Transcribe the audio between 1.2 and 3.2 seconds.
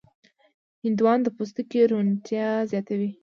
د پوستکي روڼتیا زیاتوي.